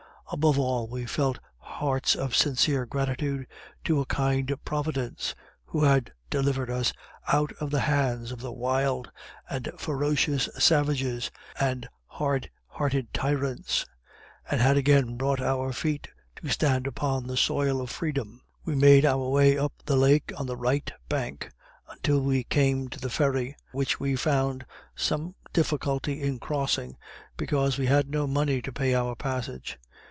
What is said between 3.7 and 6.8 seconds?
to a kind Providence, who had delivered